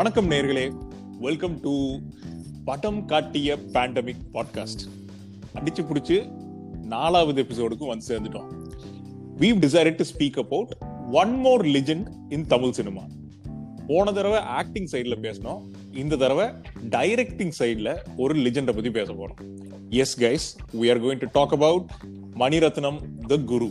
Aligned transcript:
வணக்கம் 0.00 0.30
நேர்களே. 0.30 0.74
Welcome 1.20 1.60
to 1.60 1.98
படம் 2.64 3.04
காட்டிய 3.04 3.56
பேண்டமிக் 3.56 4.22
பாட்காஸ்ட் 4.32 4.84
அடிச்சு 5.54 5.82
பிடிச்சி 5.82 6.30
நாலாவது 6.84 7.42
எபிசோடுக்கு 7.42 7.86
வந்து 7.86 8.06
சேர்ந்துட்டோம். 8.08 8.46
We've 9.38 9.58
decide 9.58 9.94
to 9.94 10.04
speak 10.12 10.38
about 10.38 10.76
one 11.12 11.40
more 11.40 11.64
legend 11.64 12.06
in 12.28 12.46
Tamil 12.46 12.70
cinema 12.70 13.02
போன 13.86 14.12
தடவை 14.12 14.38
ஆக்டிங் 14.38 14.88
சைடில் 14.92 15.18
பேசணும் 15.22 15.62
இந்த 15.92 16.16
தடவை 16.16 16.46
டைரக்டிங் 16.90 17.52
சைடில் 17.58 17.96
ஒரு 18.16 18.34
லிஜெண்டை 18.34 18.74
பத்தி 18.74 18.90
பேச 18.90 19.12
போறோம். 19.12 19.38
Yes 19.90 20.20
guys 20.20 20.76
we 20.76 20.90
are 20.90 21.02
going 21.02 21.18
to 21.18 21.26
talk 21.32 21.52
about 21.52 21.90
Mani Ratnam 22.34 23.00
the 23.26 23.36
guru 23.36 23.70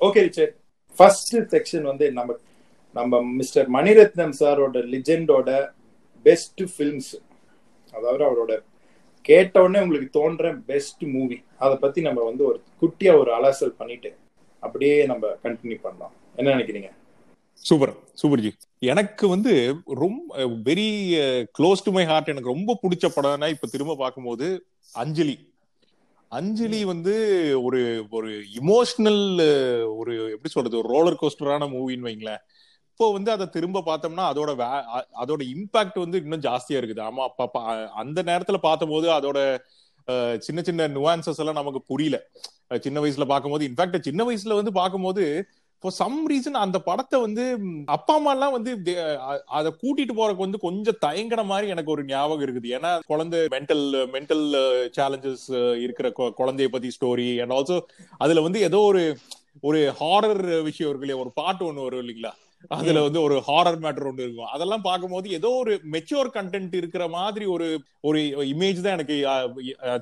okay 0.00 0.20
Richard 0.28 0.58
first 0.96 1.36
section 1.36 1.82
வந்து 1.82 2.12
நம்ம 2.12 2.34
நம்ம 2.96 3.20
மிஸ்டர் 3.38 3.68
மணிரத்னம் 3.70 4.34
சாரோட 4.40 4.78
லிஜெண்டோட 4.94 5.50
பெஸ்ட் 6.26 6.62
ஃபில்ம்ஸ் 6.72 7.12
அதாவது 7.92 8.22
அவரோட 8.28 8.52
கேட்ட 9.28 9.62
உடனே 9.62 9.80
உங்களுக்கு 9.84 10.08
தோன்ற 10.10 10.52
பெஸ்ட் 10.70 11.04
மூவி 11.14 11.38
அதை 11.58 11.74
பத்தி 11.76 12.00
நம்ம 12.00 12.24
வந்து 12.24 12.42
ஒரு 12.44 12.58
குட்டியா 12.82 13.12
ஒரு 13.18 13.30
அலசல் 13.38 13.78
பண்ணிட்டு 13.80 14.10
அப்படியே 14.62 14.96
நம்ம 15.06 15.26
கண்டினியூ 15.44 15.78
பண்ணலாம். 15.82 16.14
என்ன 16.36 16.48
நினைக்கிறீங்க? 16.54 16.88
சூப்பர் 17.68 17.92
சூப்பர் 18.20 18.42
ஜி 18.44 18.50
எனக்கு 18.92 19.24
வந்து 19.28 19.52
ரொம்ப 20.02 20.46
very 20.68 20.88
close 21.58 21.84
to 21.84 21.92
my 21.96 22.04
heart 22.04 22.30
எனக்கு 22.32 22.52
ரொம்ப 22.54 22.76
பிடிச்ச 22.82 23.08
படம்னா 23.16 23.48
இப்ப 23.54 23.68
திரும்ப 23.74 23.96
பார்க்கும்போது 23.96 24.46
அஞ்சலி. 24.92 25.36
அஞ்சலி 26.32 26.80
வந்து 26.92 27.14
ஒரு 27.62 27.80
ஒரு 28.10 28.30
இமோஷனல் 28.60 29.22
ஒரு 29.98 30.14
எப்படி 30.34 30.52
சொல்றது 30.52 30.80
ஒரு 30.82 30.88
ரோலர் 30.94 31.20
கோஸ்டரான 31.22 31.68
மூவின்னு 31.74 32.08
வைங்களேன். 32.08 32.42
இப்போ 33.00 33.12
வந்து 33.14 33.30
அதை 33.34 33.44
திரும்ப 33.52 33.80
பார்த்தோம்னா 33.86 34.24
அதோட 34.30 34.50
அதோட 35.22 35.42
இம்பாக்ட் 35.52 35.94
வந்து 36.02 36.16
இன்னும் 36.24 36.42
ஜாஸ்தியா 36.46 36.78
இருக்குது. 36.80 37.00
ஆமா 37.06 37.22
அப்ப 37.28 37.60
அந்த 38.00 38.18
நேரத்துல 38.28 38.58
பார்த்தபோது 38.64 39.06
அதோட 39.14 39.38
சின்ன 40.46 40.62
சின்ன 40.68 40.88
நுவான்சஸ் 40.96 41.40
எல்லாம் 41.42 41.58
நமக்கு 41.58 41.80
புரியல. 41.90 42.16
சின்ன 42.86 42.96
வயசுல 43.04 43.26
பார்க்கும்போது 43.30 43.64
இன்ஃபேக்ட் 43.68 44.06
சின்ன 44.08 44.24
வயசுல 44.28 44.58
வந்து 44.58 44.72
பார்க்கும்போது 44.80 45.22
ஃபார் 45.84 45.94
சம் 46.00 46.18
ரீசன் 46.32 46.58
அந்த 46.64 46.80
படத்தை 46.88 47.20
வந்து 47.24 47.46
அப்பா 47.96 48.16
அம்மா 48.18 48.34
எல்லாம் 48.36 48.54
வந்து 48.56 48.74
அதை 49.60 49.72
கூட்டிட்டு 49.82 50.16
போறதுக்கு 50.18 50.46
வந்து 50.46 50.60
கொஞ்சம் 50.66 51.00
தயங்கின 51.06 51.46
மாதிரி 51.52 51.72
எனக்கு 51.76 51.94
ஒரு 51.96 52.04
ஞாபகம் 52.12 52.44
இருக்குது. 52.46 52.68
ஏன்னா 52.78 52.92
குழந்தை 53.12 53.40
மென்டல் 53.56 53.84
மென்டல் 54.16 54.44
சேலஞ்சஸ் 54.98 55.48
இருக்கிற 55.86 56.10
குழந்தைய 56.42 56.70
பத்தி 56.76 56.92
ஸ்டோரி 56.98 57.28
அண்ட் 57.44 57.56
ஆல்சோ 57.58 57.78
அதுல 58.26 58.46
வந்து 58.48 58.60
ஏதோ 58.68 58.82
ஒரு 58.90 59.04
ஒரு 59.70 59.80
ஹாரர் 60.02 60.44
விஷயம் 60.70 60.90
இருக்கு 60.90 61.06
இல்லையா? 61.06 61.22
ஒரு 61.26 61.34
பாட்டு 61.40 61.64
ஒண்ணு 61.70 61.86
வரும் 61.88 62.04
இல்லைங்களா? 62.04 62.34
அதுல 62.76 63.02
வந்து 63.06 63.20
ஒரு 63.26 63.36
ஹாரர் 63.48 63.78
மேட்டர் 63.84 64.08
ஒன்று 64.10 64.24
இருக்கும். 64.26 64.50
அதெல்லாம் 64.54 64.84
பார்க்கும்போது 64.86 65.28
ஏதோ 65.38 65.50
ஒரு 65.60 65.74
மெச்சூர் 65.94 66.30
கண்டென்ட் 66.36 66.74
இருக்கிற 66.80 67.04
மாதிரி 67.16 67.44
ஒரு 67.54 67.68
ஒரு 68.08 68.20
இமேஜ் 68.52 68.82
தான் 68.84 68.96
எனக்கு 68.98 69.16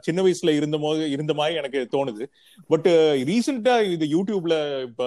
சின்ன 0.06 0.22
வயசுல 0.26 0.54
இருந்த 0.58 0.78
போது 0.84 1.02
இருந்த 1.16 1.34
மாதிரி 1.40 1.60
எனக்கு 1.62 1.82
தோணுது. 1.96 2.24
பட் 2.70 2.88
ரீசெண்டா 3.30 3.76
இது 3.96 4.06
யூடியூப்ல 4.16 4.56
இப்ப 4.88 5.04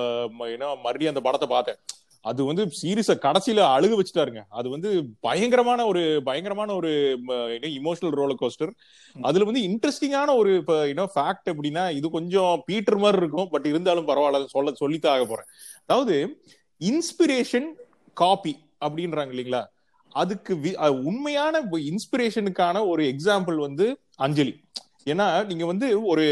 ஏன்னா 0.55 0.69
மறுபடியும் 0.85 1.13
அந்த 1.13 1.23
படத்தை 1.27 1.49
பார்த்தேன். 1.55 1.79
அது 2.25 2.41
வந்து 2.47 2.63
சீரியஸ 2.79 3.11
கடைசியில 3.25 3.61
அழுக 3.75 3.93
வச்சுட்டாருங்க. 3.99 4.41
அது 4.59 4.67
வந்து 4.73 4.89
பயங்கரமான 5.27 5.85
ஒரு 5.91 6.01
பயங்கரமான 6.27 6.69
ஒரு 6.79 6.91
இமோஷனல் 7.79 8.17
ரோலர் 8.19 8.41
கோஸ்டர் 8.41 8.73
அதுல 9.15 9.47
வந்து 9.49 9.63
இன்ட்ரெஸ்டிங்கான 9.69 10.35
ஒரு 10.41 10.51
இப்ப 10.61 10.75
யூனோ 10.91 11.07
ஃபேக்ட் 11.15 11.51
அப்படின்னா 11.53 11.85
இது 11.99 12.09
கொஞ்சம் 12.17 12.63
பீட்டர் 12.67 13.01
மாதிரி 13.03 13.21
இருக்கும். 13.23 13.49
பட் 13.53 13.67
இருந்தாலும் 13.71 14.09
பரவாயில்ல 14.11 14.51
சொல்ல 14.55 14.73
சொல்லித்தான் 14.81 15.15
ஆக 15.15 15.25
போறேன். 15.31 15.49
அதாவது 15.87 16.17
இன்ஸ்பிரேஷன் 16.81 17.69
காப்பி 18.17 18.53
அப்படின்றாங்க 18.85 19.33
இல்லைங்களா? 19.33 19.63
அதுக்கு 20.11 20.53
உண்மையான 21.09 21.55
இன்ஸ்பிரேஷனுக்கான 21.91 22.77
ஒரு 22.93 23.03
எக்ஸாம்பிள் 23.13 23.57
வந்து 23.67 23.85
அஞ்சலி. 24.25 24.53
ஏன்னா 25.11 25.27
நீங்க 25.49 25.65
வந்து 25.69 25.87
ஒரு 26.11 26.23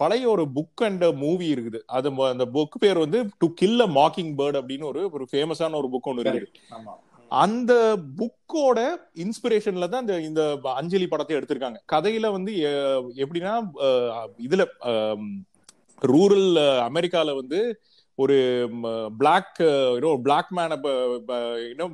பழைய 0.00 0.24
ஒரு 0.32 0.44
புக் 0.56 0.82
அண்ட் 0.86 1.04
மூவி 1.22 1.46
இருக்குது. 1.54 1.78
அது 1.96 2.08
அந்த 2.32 2.46
புக் 2.56 2.76
பேர் 2.82 3.04
வந்து 3.04 3.20
to 3.42 3.46
kill 3.60 3.84
a 3.86 3.88
mocking 3.98 4.32
bird 4.40 4.58
அப்படின்னு 4.60 4.90
ஒரு 4.92 5.02
ஒரு 5.16 5.26
ஃபேமஸான 5.30 5.78
ஒரு 5.80 5.90
புக் 5.94 6.08
ஒன்று 6.10 6.24
இருக்குது. 6.24 6.50
அந்த 7.30 7.72
புக்கோட 8.18 8.78
இன்ஸ்பிரேஷன்ல 9.24 9.88
தான் 9.88 10.02
இந்த 10.02 10.14
இந்த 10.28 10.42
அஞ்சலி 10.80 11.06
படத்தை 11.08 11.34
எடுத்திருக்காங்க. 11.38 11.78
கதையில 11.92 12.26
வந்து 12.36 12.52
எப்படின்னா 13.24 13.54
இதுல 14.46 14.64
ரூரல் 16.02 16.50
அமெரிக்கால 16.90 17.34
வந்து 17.40 17.60
ஒரு 18.22 18.36
பிளாக் 19.20 19.58
பிளாக் 20.26 20.50
மேன 20.58 20.76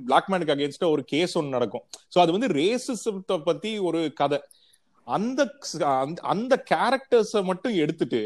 பிளாக் 0.08 0.30
மேனுக்கு 0.32 0.54
அகேன்ஸ்டா 0.56 0.88
ஒரு 0.94 1.04
கேஸ் 1.12 1.36
ஒன்று 1.40 1.56
நடக்கும். 1.56 1.84
ஸோ 2.14 2.18
அது 2.24 2.34
வந்து 2.36 2.50
ரேசிசத்தை 2.60 3.38
பத்தி 3.48 3.72
ஒரு 3.88 4.00
கதை. 4.22 4.40
அந்த 5.06 5.40
அந்த 6.34 6.54
கேரக்டர்ஸை 6.72 7.42
மட்டும் 7.50 7.76
எடுத்துட்டு 7.84 8.22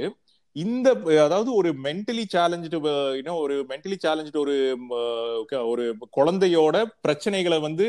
இந்த 0.57 0.89
அதாவது 1.25 1.51
ஒரு 1.59 1.71
மென்டலி 1.87 2.23
சேலஞ்சு 2.35 2.69
இன்னும் 3.19 3.41
ஒரு 3.43 3.57
மென்டலி 3.71 3.97
சேலஞ்சு 4.05 4.39
ஒரு 4.45 4.55
ஒரு 5.73 5.85
குழந்தையோட 6.17 6.77
பிரச்சனைகளை 7.07 7.59
வந்து 7.67 7.85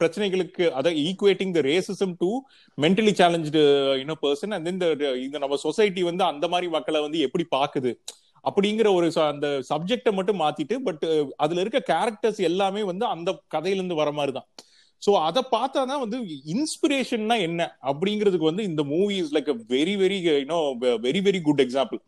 பிரச்சனைகளுக்கு 0.00 0.64
அதை 0.80 0.90
equating 1.04 1.54
the 1.56 1.62
racism 1.70 2.14
to 2.22 2.30
mentally 2.78 3.12
challenge 3.20 3.62
இன்னும் 4.02 4.22
பர்சன் 4.26 4.56
அந்த 4.58 4.72
இந்த 5.26 5.38
நம்ம 5.44 5.58
சொசைட்டி 5.66 6.04
வந்து 6.10 6.24
அந்த 6.32 6.48
மாதிரி 6.54 6.68
மக்களை 6.76 7.02
வந்து 7.06 7.20
எப்படி 7.28 7.46
பாக்குது? 7.56 7.92
அப்படிங்கிற 8.44 8.88
ஒரு 8.98 9.06
அந்த 9.32 9.48
சப்ஜெக்டை 9.70 10.12
மட்டும் 10.18 10.42
மாத்திட்டு 10.44 10.76
பட் 10.86 11.04
அதுல 11.36 11.62
இருக்க 11.64 11.80
கேரக்டர்ஸ் 11.92 12.40
எல்லாமே 12.50 12.82
வந்து 12.90 13.06
அந்த 13.14 13.30
கதையில 13.54 13.80
இருந்து 13.80 14.00
வர 14.02 14.12
மாதிரி 14.18 14.34
தான் 14.38 14.48
சோ 15.02 15.10
அதை 15.26 15.42
பார்த்தா 15.52 15.80
தான் 15.90 16.02
வந்து 16.04 16.18
இன்ஸ்பிரேஷன்னா 16.54 17.36
என்ன? 17.48 17.60
அப்படிங்கிறதுக்கு 17.90 18.50
வந்து 18.50 18.64
இந்த 18.70 18.82
movie 18.94 19.16
is 19.22 19.34
like 19.36 19.50
very 19.74 19.94
very 20.00 20.18
you know 20.26 20.58
very 21.04 21.20
very 21.26 21.40
good 21.48 21.62
example 21.66 22.00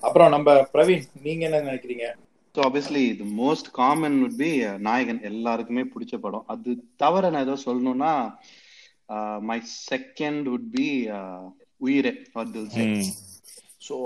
அப்புறம் 0.00 0.30
நம்ம 0.34 0.54
பிரவீன் 0.74 1.04
நீங்க 1.22 1.44
என்ன 1.48 1.62
நினைக்கிறீங்க? 1.68 2.06
ஸோ 2.54 2.60
ஆப்வியஸ்லி 2.66 3.02
இது 3.12 3.24
most 3.40 3.70
common 3.80 4.18
would 4.26 4.38
be 4.42 4.50
Nayakan. 4.88 5.20
எல்லாருக்குமே 5.30 5.84
பிடிச்ச 5.94 6.14
படம். 6.16 6.46
அது 6.54 6.70
தவிர 6.96 7.30
நான் 7.30 7.46
ஏதோ 7.48 7.56
சொல்லணும்னா 7.64 8.12
my 9.50 9.58
second 9.90 10.46
would 10.54 10.70
be 10.76 10.86
Uyire 11.86 12.12
so 13.88 13.96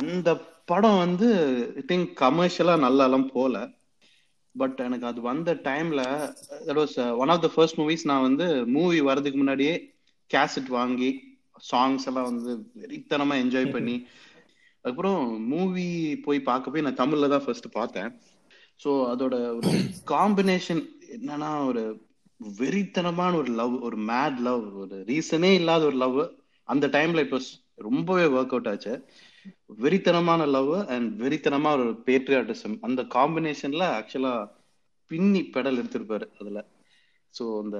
அந்த 0.00 0.28
படம் 0.68 1.00
வந்து 1.04 1.28
ஐ 1.80 1.82
திங்க் 1.90 2.08
கமர்ஷியலா 2.20 2.74
நல்லாலாம் 2.84 3.26
போல. 3.34 3.54
பட் 4.54 4.78
எனக்கு 4.84 5.06
அது 5.06 5.20
வந்த 5.20 5.50
டைம்ல 5.68 6.02
that 6.68 6.80
was 6.80 6.94
one 7.22 7.32
of 7.34 7.42
the 7.44 7.48
first 7.54 7.80
movies 7.80 8.04
நான் 8.10 8.26
வந்து 8.28 8.46
மூவி 8.76 9.00
வரதுக்கு 9.08 9.40
முன்னாடியே 9.42 9.74
கேசட் 10.30 10.70
வாங்கி 10.78 11.10
சாங்ஸ் 11.70 12.06
எல்லாம் 12.10 12.28
வந்து 12.30 12.52
வெறித்தனமா 12.80 13.34
என்ஜாய் 13.42 13.74
பண்ணி 13.74 13.96
அதுக்கப்புறம் 14.84 15.20
மூவி 15.52 15.86
போய் 16.24 16.40
பார்க்க 16.48 16.72
போய் 16.72 16.84
நான் 16.86 17.00
தமிழ்ல 17.02 17.28
தான் 17.28 17.44
ஃபர்ஸ்ட் 17.44 17.68
பார்த்தேன். 17.72 18.10
ஸோ 18.80 18.90
அதோட 19.12 19.34
ஒரு 19.58 19.70
காம்பினேஷன் 20.12 20.82
என்னன்னா 21.16 21.50
ஒரு 21.66 21.82
வெறித்தனமான 22.60 23.32
ஒரு 23.34 23.52
லவ் 23.60 23.74
ஒரு 23.82 23.98
மேட் 24.10 24.38
லவ் 24.48 24.64
ஒரு 24.82 24.96
ரீசனே 25.10 25.52
இல்லாத 25.52 25.84
ஒரு 25.84 25.96
லவ் 25.96 26.18
அந்த 26.68 26.86
டைம்ல 26.86 27.24
இப்போ 27.26 27.38
ரொம்பவே 27.88 28.26
ஒர்க் 28.36 28.54
அவுட் 28.54 28.68
ஆச்சு. 28.68 28.94
வெறித்தனமான 29.78 30.42
லவ் 30.48 30.72
அண்ட் 30.94 31.10
வெறித்தனமா 31.22 31.70
ஒரு 31.78 31.86
பேட்ரியாட்டிசம் 32.06 32.76
அந்த 32.86 33.02
காம்பினேஷன்ல 33.16 33.84
ஆக்சுவலா 33.98 34.34
பின்னி 35.10 35.40
பெடல் 35.54 35.78
எடுத்திருப்பாரு 35.80 36.26
அதுல. 36.38 36.60
ஸோ 37.34 37.44
அந்த 37.62 37.78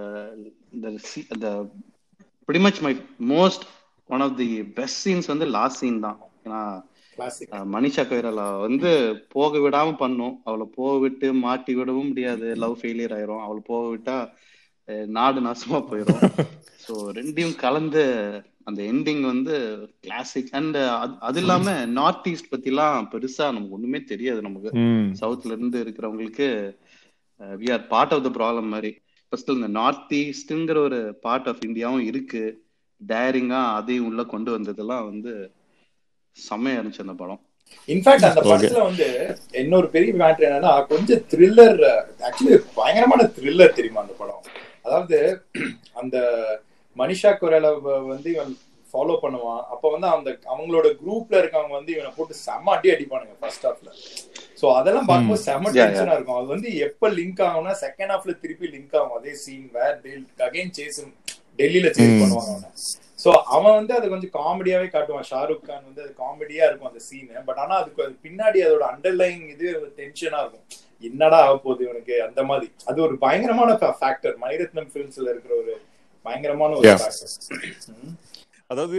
இந்த 1.35 1.49
பிடிமச் 2.49 2.81
my 2.81 2.93
most 3.33 3.65
one 4.11 4.25
of 4.27 4.37
the 4.39 4.49
best 4.77 5.01
scenes 5.05 5.33
வந்து 5.33 5.47
லாஸ்ட் 5.57 5.81
சீன் 5.83 6.05
தான். 6.07 6.19
ஏன்னா 6.45 6.61
மனிஷா 7.75 8.03
கைரலா 8.05 8.47
வந்து 8.65 8.91
போக 9.35 9.59
விடாம 9.59 9.89
பண்ணும். 10.03 10.35
அவளை 10.45 10.67
போக 10.77 10.93
விட்டு 11.05 11.29
மாட்டி 11.45 11.73
விடவும் 11.79 12.09
முடியாது. 12.11 12.49
லவ் 12.63 12.77
ஃபெயிலியர் 12.81 13.15
ஆயிரும். 13.17 13.45
அவளை 13.47 13.63
போக 13.71 13.85
விட்டா 13.89 14.17
நாடு 15.17 15.39
நாசமா 15.47 15.79
போயிடும் 15.89 16.25
ஸோ 16.85 16.93
ரெண்டையும் 17.19 17.57
கலந்து 17.63 18.03
அந்த 18.67 18.81
எண்டிங் 18.93 19.23
வந்து 19.31 19.55
கிளாசிக் 20.05 20.53
அண்ட் 20.59 20.77
அது 21.29 21.41
இல்லாம 21.43 21.75
நார்த் 21.99 22.29
ஈஸ்ட் 22.33 22.53
பத்தி 22.53 22.71
எல்லாம் 22.73 23.09
பெருசா 23.13 23.47
நமக்கு 23.57 23.77
ஒண்ணுமே 23.79 24.01
தெரியாது 24.13 24.41
நமக்கு. 24.47 24.71
சவுத்ல 25.21 25.55
இருந்து 25.57 25.79
இருக்கிறவங்களுக்கு 25.85 26.49
we 27.61 27.69
are 27.77 27.85
part 27.93 28.15
of 28.17 28.25
the 28.27 28.33
problem 28.39 28.73
மாதிரி. 28.75 28.93
ஃபர்ஸ்ட் 29.33 29.55
இந்த 29.57 29.69
நார்த் 29.81 30.15
ஈஸ்ட்ங்கிற 30.23 30.81
ஒரு 30.89 31.01
பார்ட் 31.27 31.49
ஆஃப் 31.53 31.65
இந்தியாவும் 31.69 32.07
இருக்கு. 32.11 32.45
டயரிங்கா 33.01 33.61
அதையும் 33.79 34.09
உள்ள 34.11 34.23
கொண்டு 34.35 34.51
வந்ததெல்லாம் 34.57 35.09
வந்து 35.11 35.33
செம்மையா 36.37 36.79
இருந்துச்சு 36.79 37.05
அந்த 37.05 37.17
படம். 37.23 37.41
இன்ஃபேக்ட் 37.89 38.29
அந்த 38.29 38.43
படத்துல 38.49 38.83
வந்து 38.89 39.07
இன்னொரு 39.63 39.89
பெரிய 39.95 40.13
மேட்ரு 40.21 40.47
என்னன்னா 40.49 40.73
கொஞ்சம் 40.93 41.25
த்ரில்லர் 41.33 41.81
ஆக்சுவலி 42.29 42.59
பயங்கரமான 42.79 43.25
த்ரில்லர் 43.37 43.77
தெரியுமா 43.79 44.05
அந்த 44.05 44.15
படம்? 44.21 44.43
அதாவது 44.87 45.19
அந்த 46.03 46.17
மனிஷா 46.97 47.31
குரலை 47.41 47.71
வந்து 48.13 48.29
இவன் 48.37 48.55
ஃபாலோ 48.91 49.15
பண்ணுவான். 49.23 49.63
அப்ப 49.75 49.85
வந்து 49.95 50.09
அந்த 50.15 50.29
அவங்களோட 50.53 50.87
குரூப்ல 51.01 51.35
இருக்கவங்க 51.41 51.75
வந்து 51.79 51.95
இவனை 51.95 52.11
போட்டு 52.17 52.35
செம்ம 52.47 52.75
அடி 52.75 52.89
அடிப்பானுங்க 52.95 53.35
ஃபர்ஸ்ட் 53.41 53.67
ஹாஃப்ல 53.69 53.91
சோ 54.61 54.67
அதெல்லாம் 54.79 55.09
பார்க்கும்போது 55.09 55.43
செம. 55.47 55.71
டென்ஷனா 55.79 56.15
இருக்கும். 56.17 56.39
அது 56.41 56.49
வந்து 56.55 56.69
எப்ப 56.87 57.09
லிங்க் 57.17 57.43
ஆகும்னா 57.47 57.73
செகண்ட் 57.85 58.13
ஹாஃப்ல 58.15 58.35
திருப்பி 58.43 58.69
லிங்க் 58.75 58.95
ஆகும். 59.01 59.17
அதே 59.19 59.33
சீன் 59.43 59.67
வேர் 59.75 59.99
அகைன் 60.47 60.73
சேஸ் 60.79 61.01
டெல்லியில 61.61 61.91
சேஸ். 61.97 62.15
பண்ணுவாங்க 62.23 62.53
அவனை. 62.55 62.71
சோ 63.25 63.31
அவன் 63.57 63.77
வந்து 63.79 63.93
அதை 63.99 64.07
கொஞ்சம் 64.15 64.33
காமெடியாவே 64.39 64.89
காட்டுவான். 64.95 65.29
ஷாருக் 65.33 65.67
கான் 65.69 65.85
வந்து 65.89 66.03
அது 66.05 66.13
காமெடியா 66.23 66.65
இருக்கும் 66.69 66.91
அந்த 66.91 67.03
சீன் 67.09 67.29
பட் 67.51 67.61
ஆனா 67.65 67.75
அதுக்கு 67.83 68.05
அது 68.07 68.15
பின்னாடி 68.27 68.59
அதோட 68.67 68.85
அண்டர்லைங் 68.93 69.45
இது 69.55 69.67
டென்ஷனா 70.01 70.41
இருக்கும். 70.45 70.67
என்னடா 71.11 71.39
ஆக 71.47 71.55
போகுது 71.67 71.85
இவனுக்கு? 71.87 72.17
அந்த 72.29 72.41
மாதிரி. 72.51 72.69
அது 72.91 72.99
ஒரு 73.07 73.15
பயங்கரமான 73.25 73.73
ஃபேக்டர் 74.01 74.37
மணிரத்னம் 74.45 74.91
பிலிம்ஸ்ல 74.95 75.29
இருக்கிற 75.35 75.55
ஒரு 75.63 75.75
பயங்கரமான 76.27 76.77
ஒரு 76.81 76.93
அதாவது 78.71 78.99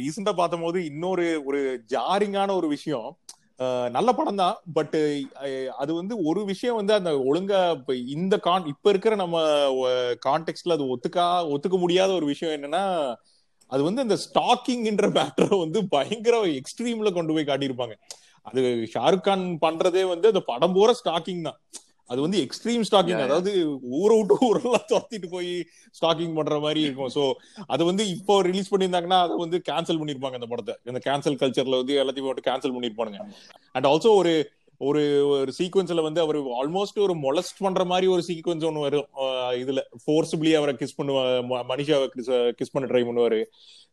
ரீசெண்டா 0.00 0.32
பார்த்த 0.38 0.56
போது 0.62 0.78
இன்னொரு 0.90 1.26
ஒரு 1.48 1.60
ஜாரிங்கான 1.92 2.54
ஒரு 2.60 2.68
விஷயம். 2.76 3.10
நல்ல 3.96 4.10
படம் 4.18 4.40
தான். 4.40 4.56
பட் 4.76 4.96
அது 5.82 5.92
வந்து 5.98 6.14
ஒரு 6.28 6.40
விஷயம் 6.50 6.78
வந்து 6.80 6.92
அந்த 6.98 7.10
ஒழுங்கா 7.30 7.60
இப்ப 7.78 7.94
இந்த 8.14 8.34
கான் 8.46 8.70
இப்ப 8.72 8.90
இருக்கிற 8.92 9.14
நம்ம 9.22 9.42
கான்டெக்ட்ல 10.26 10.76
அது 10.76 10.86
ஒத்துக்கா 10.94 11.26
ஒத்துக்க 11.54 11.78
முடியாத 11.82 12.10
ஒரு 12.18 12.26
விஷயம் 12.32 12.54
என்னன்னா 12.56 12.84
அது 13.72 13.82
வந்து 13.88 14.04
அந்த 14.04 14.16
ஸ்டாக்கிங்ன்ற 14.24 15.08
மேட்டரை 15.18 15.56
வந்து 15.64 15.80
பயங்கர 15.94 16.38
எக்ஸ்ட்ரீம்ல 16.60 17.10
கொண்டு 17.18 17.34
போய் 17.34 17.50
காட்டியிருப்பாங்க. 17.50 17.94
அது 18.46 18.60
ஷாருக் 18.94 19.26
கான் 19.26 19.44
பண்றதே 19.64 20.02
வந்து 20.12 20.30
அந்த 20.32 20.42
படம் 20.50 20.74
பூரா 20.76 20.94
ஸ்டாக்கிங் 21.00 21.46
தான். 21.48 21.58
அது 22.10 22.20
வந்து 22.24 22.38
எக்ஸ்ட்ரீம் 22.44 22.84
ஸ்டாக்கிங். 22.88 23.24
அதாவது 23.26 23.52
ஊரை 24.00 24.14
விட்டு 24.20 24.36
ஊரெல்லாம் 24.48 24.86
துரத்திட்டு 24.92 25.28
போய் 25.34 25.50
ஸ்டாக்கிங் 25.98 26.36
பண்ற 26.38 26.58
மாதிரி 26.66 26.80
இருக்கும். 26.86 27.12
சோ 27.16 27.24
அது 27.74 27.82
வந்து 27.90 28.06
இப்போ 28.14 28.36
ரிலீஸ் 28.50 28.72
பண்ணியிருந்தாங்கன்னா 28.72 29.20
அதை 29.26 29.36
வந்து 29.44 29.60
கேன்சல் 29.70 30.00
பண்ணிருப்பாங்க 30.00 30.40
அந்த 30.40 30.48
படத்தை. 30.54 30.76
இந்த 30.92 31.02
கேன்சல் 31.08 31.40
கல்ச்சர்ல 31.42 31.82
வந்து 31.82 32.00
எல்லாத்தையும் 32.04 32.30
போட்டு 32.30 32.48
கேன்சல் 32.48 32.74
பண்ணிருப்பானுங்க 32.76 33.20
அண்ட் 33.76 33.88
ஆல்சோ 33.92 34.12
ஒரு 34.22 34.34
ஒரு 34.88 35.00
ஒரு 35.30 35.50
சீக்வன்ஸ்ல 35.56 36.02
வந்து 36.06 36.20
அவர் 36.24 36.36
ஆல்மோஸ்ட் 36.58 36.98
ஒரு 37.06 37.14
மொலஸ்ட் 37.24 37.58
பண்ற 37.64 37.82
மாதிரி 37.90 38.06
ஒரு 38.14 38.22
சீக்வன்ஸ் 38.28 38.64
ஒன்று 38.68 38.84
வரும். 38.84 39.08
இதுல 39.62 39.80
ஃபோர்ஸ்பிளி 40.04 40.52
அவரை 40.58 40.72
கிஸ் 40.82 40.96
பண்ணுவா 40.98 41.24
மனிஷாவை 41.72 42.06
கிஸ் 42.60 42.72
பண்ண 42.74 42.88
ட்ரை 42.92 43.02
பண்ணுவாரு. 43.08 43.40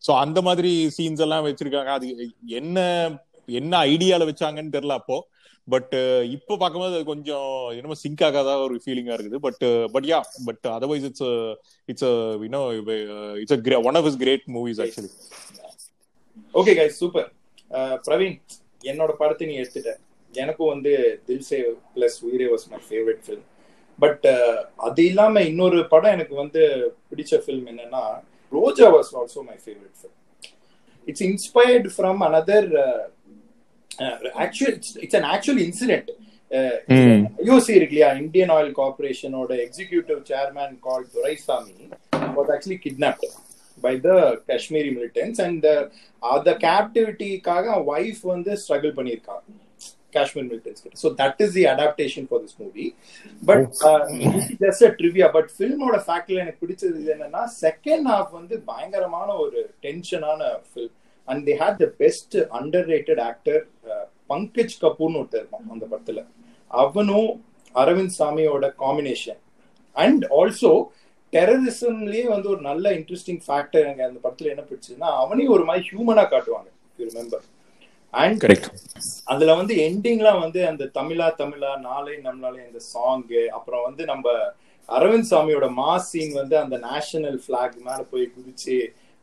சோ 0.03 0.11
அந்த 0.23 0.39
மாதிரி 0.47 0.71
சீன்ஸ் 0.97 1.23
எல்லாம் 1.25 1.45
வச்சிருக்காங்க. 1.47 1.91
அது 1.97 2.07
என்ன 2.59 2.77
என்ன 3.59 3.79
ஐடியால 3.93 4.27
வச்சாங்கன்னு 4.29 4.75
தெரியல 4.77 4.97
அப்போ. 5.01 5.17
பட் 5.67 5.93
இப்போ 6.35 6.53
பார்க்கும்போது 6.59 6.95
அது 6.97 7.05
கொஞ்சம் 7.11 7.47
என்னமோ 7.77 7.95
சிங்க் 8.03 8.23
ஆகாத 8.27 8.51
ஒரு 8.65 8.75
ஃபீலிங்கா 8.83 9.15
இருக்குது. 9.17 9.39
But 9.45 9.63
but 9.93 10.07
yeah 10.11 10.19
but 10.47 10.65
otherwise 10.75 11.07
it's 11.09 11.27
it's 11.91 12.07
you know 12.45 12.61
it's 13.41 13.55
one 13.89 13.99
of 14.01 14.07
is 14.11 14.19
great 14.23 14.45
movies 14.57 14.81
actually 14.85 15.11
okay 16.53 16.75
guys 16.79 16.99
super 17.03 17.29
Praveen 18.07 18.37
என்னோட 18.91 19.11
படத்தை 19.21 19.45
நீ 19.49 19.55
எடுத்துட்ட. 19.61 19.93
எனக்கும் 20.33 20.71
வந்து 20.73 20.91
Dil Se 21.27 21.59
plus 21.95 22.17
Uyire 22.27 22.47
was 22.53 22.65
my 22.71 22.79
favourite 22.87 23.21
film 23.25 23.45
but 23.99 24.25
அது 24.87 25.03
இல்லாம 25.09 25.41
இன்னொரு 25.49 25.79
படம் 25.93 26.15
எனக்கு 26.17 26.35
வந்து 26.35 26.61
பிடிச்ச 27.11 27.39
ஃபில்ம் 27.43 27.67
என்னன்னா 27.71 28.01
Roja 28.51 28.87
was 28.95 29.09
also 29.21 29.41
my 29.49 29.57
favourite 29.63 29.95
film 29.99 30.17
it's 31.07 31.25
inspired 31.29 31.87
from 31.95 32.21
another 32.27 32.69
actual 34.43 34.75
it's 35.03 35.17
an 35.19 35.29
actual 35.33 35.61
incident 35.65 36.11
you see 37.47 37.71
இருக்கு 37.77 37.95
இல்லையா 37.95 38.09
இந்தியன் 38.21 38.53
ஆயில் 38.55 38.71
கார்பரேஷனோட 38.79 39.53
executive 39.65 40.21
chairman 40.31 40.75
call 40.87 41.05
Doraiswamy 41.15 41.75
was 42.37 42.51
actually 42.55 42.79
kidnapped 42.85 43.27
by 43.83 43.93
the 44.05 44.11
Kashmiri 44.51 44.91
militants 44.97 45.39
and 45.45 45.65
அந்த 46.23 46.51
கேப்டிவிட்டிக்காக 46.65 47.65
wife 47.93 48.21
வந்து 48.33 48.53
struggle 48.61 48.93
பண்ணியிருக்காங்க 48.97 49.45
Kashmir 50.15 50.45
militants 50.49 50.81
கிட்ட. 50.83 50.97
So 51.01 51.07
that 51.19 51.41
is 51.45 51.55
the 51.57 51.63
adaptation 51.73 52.27
for 52.29 52.41
this 52.45 52.57
movie 52.61 52.85
but 53.41 53.65
just 54.63 54.85
a 54.87 54.91
trivia 54.99 55.27
but 55.35 55.49
ஃபில்மோட 55.55 55.97
ஃபேக்ட்ல 56.05 56.43
எனக்கு 56.43 56.63
பிடிச்சது 56.63 57.11
என்னன்னா 57.15 57.43
செகண்ட் 57.63 58.07
ஹாஃப் 58.13 58.31
வந்து 58.39 58.57
பயங்கரமான 58.71 59.29
ஒரு 59.45 59.59
டென்ஷனான 59.85 60.39
film 60.69 60.95
and 61.27 61.43
they 61.47 61.55
had 61.61 61.77
the 61.77 61.87
best 61.97 62.35
underrated 62.93 63.21
actor 63.21 63.61
Pankaj 64.29 64.77
கபூர்னு 64.81 65.19
ஒருத்தர் 65.21 65.41
இருப்பான் 65.41 65.73
அந்த 65.75 65.85
படத்துல. 65.91 66.21
அவனும் 66.71 67.29
அரவிந்த் 67.75 68.15
சாமியோட 68.19 68.65
காம்பினேஷன் 68.79 69.41
அண்ட் 69.95 70.23
ஆல்சோ 70.37 70.71
டெரரிசம்லயே 71.33 72.25
வந்து 72.27 72.47
ஒரு 72.49 72.61
நல்ல 72.61 72.91
இன்ட்ரெஸ்டிங் 72.91 73.41
ஃபேக்டர் 73.45 73.83
எனக்கு 73.83 74.07
அந்த 74.07 74.19
படத்துல 74.23 74.51
என்ன 74.53 74.63
பிடிச்சதுன்னா 74.63 75.09
அவனையும் 75.21 75.53
ஒரு 75.53 75.63
மாதிரி 75.63 75.85
ஹியூமனா 75.89 76.23
காட்டுவாங்க 76.33 76.69
யூ 76.99 77.05
ரிமெம்பர் 77.09 77.45
அண்ட் 78.13 78.37
கரெக்ட் 78.43 78.67
அதுல 79.25 79.55
வந்து 79.55 79.73
எண்டிங்லாம் 79.87 80.39
வந்து 80.39 80.59
அந்த 80.67 80.83
தமிழா 80.93 81.27
தமிழா 81.39 81.71
நாளை 81.79 82.15
நம்மளாலே 82.23 82.61
அந்த 82.67 82.79
சாங் 82.91 83.25
அப்புறம் 83.57 83.83
வந்து 83.83 84.05
நம்ம 84.05 84.27
அரவிந்த் 84.89 85.31
சாமியோட 85.31 85.67
மாஸ் 85.79 86.07
சீன் 86.09 86.33
வந்து 86.33 86.55
அந்த 86.57 86.75
நேஷனல் 86.85 87.39
பிளாக் 87.47 87.75
மேல 87.79 87.99
போய் 88.11 88.31
குதிச்சு 88.35 88.77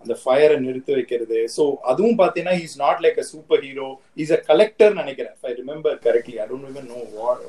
அந்த 0.05 0.17
ஃபயரை 0.23 0.57
நிறுத்தி 0.65 0.93
வைக்கிறது 0.97 1.39
சோ 1.57 1.63
அதுவும் 1.91 2.19
பாத்தீங்கன்னா 2.21 2.57
is 2.65 2.77
not 2.83 3.03
like 3.05 3.19
a 3.23 3.27
superhero 3.67 3.89
is 4.17 4.35
a 4.37 4.41
collector 4.49 4.95
நினைக்கிறேன் 5.01 5.37
I 5.45 5.55
remember 5.61 5.97
correctly 6.07 6.37
I 6.39 6.49
don't 6.51 6.69
even 6.71 6.89
know 6.93 7.01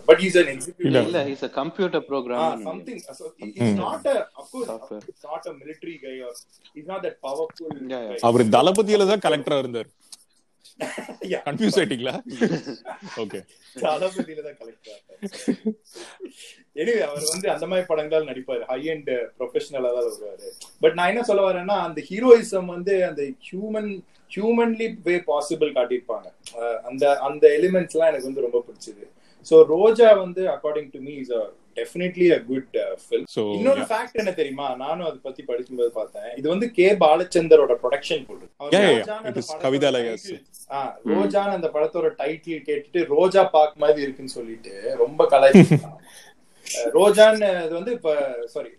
but 0.10 0.24
is 0.28 0.38
an 0.42 0.52
executive 0.56 1.00
இல்ல 1.04 1.24
is 1.34 1.44
a 1.44 1.54
computer 1.60 2.02
program 2.04 2.56
something 2.66 3.00
so 3.12 3.26
it's 3.40 3.60
Hmm. 3.62 3.76
not 3.80 4.06
a 4.08 4.18
of 4.36 4.46
course 4.52 4.68
Software. 4.68 5.04
it's 5.12 5.26
not 5.26 5.44
a 5.46 5.56
military 5.56 5.98
guy 6.00 6.16
or 6.22 6.32
he's 6.76 6.88
not 6.88 7.02
that 7.04 7.18
powerful 7.22 7.68
Yeah, 7.68 8.00
yeah. 8.00 8.12
guy. 8.12 8.20
அவர் 8.28 8.44
தளபதியில 8.56 9.08
தான் 9.12 9.24
கலெக்டரா 9.26 9.58
இருந்தார். 9.64 9.90
Confuse 11.48 11.78
ஆயிட்டீங்களா? 11.80 12.14
Okay 13.24 13.40
தளபதியில 13.84 14.44
தான் 14.48 14.58
collector 14.62 15.00
anyway 16.82 17.02
அவர் 17.08 17.26
வந்து 17.34 17.48
அந்த 17.54 17.66
மாதிரி 17.72 17.86
படங்கள் 17.92 18.28
நடிப்பாரு. 18.30 18.64
ஹை 18.72 18.82
அண்ட் 18.94 19.12
ப்ரொஃபஷனலா 19.38 19.92
தான் 19.98 20.08
வருவாரு. 20.08 20.50
பட் 20.84 20.96
நான் 20.98 21.12
என்ன 21.14 21.24
சொல்ல 21.30 21.44
வரேன்னா 21.50 21.78
அந்த 21.88 22.02
ஹீரோயிசம் 22.10 22.70
வந்து 22.76 22.96
அந்த 23.10 23.24
ஹியூமன் 23.48 23.92
ஹியூமன்லி 24.32 24.88
வே 25.08 25.16
பாசிபிள் 25.32 25.76
காட்டியிருப்பாங்க. 25.78 26.28
அந்த 26.90 27.04
அந்த 27.28 27.46
எலிமெண்ட்ஸ் 27.58 27.96
எல்லாம் 27.96 28.12
எனக்கு 28.12 28.30
வந்து 28.30 28.46
ரொம்ப 28.48 28.62
பிடிச்சது. 28.68 29.06
சோ 29.50 29.56
ரோஜா 29.76 30.10
வந்து 30.24 30.44
according 30.56 30.92
to 30.96 31.02
me 31.08 31.16
is 31.24 31.34
definitely 31.76 32.28
a 32.34 32.40
good 32.48 32.76
film 33.04 33.26
இன்னொரு 33.56 33.84
ஃபேக்ட் 33.90 34.20
என்ன 34.22 34.34
தெரியுமா? 34.34 34.68
நானும் 34.76 35.08
அதை 35.08 35.18
பத்தி 35.24 35.42
படிக்கும்போது 35.44 35.92
பார்த்தேன். 35.94 36.30
இது 36.40 36.48
வந்து 36.50 36.68
கே 36.72 36.88
பாலச்சந்தரோட 37.02 37.76
ப்ரொடக்ஷன் 37.84 38.26
போடு 38.28 38.46
Yeah, 38.72 38.86
yeah, 38.88 38.94
yeah. 39.02 39.30
It 39.32 39.38
is 39.42 39.50
Kavitha 39.64 39.92
Layas. 39.96 40.26
ரோஜான் 41.12 41.56
அந்த 41.56 41.68
படத்தோட 41.74 42.08
டைட்டில் 42.20 42.66
கேட்டுட்டு 42.68 43.02
ரோஜா 43.12 43.44
பாக் 43.54 43.76
மாதிரி 43.78 44.02
இருக்குன்னு 44.02 44.36
சொல்லிட்டு 44.38 44.74
ரொம்ப 45.04 45.28
கலாய்ச்சி 45.34 45.78
ரோஜான் 46.96 47.38
இது 47.60 47.74
வந்து 47.74 47.92
இப்ப 47.98 48.12
சாரி 48.54 48.72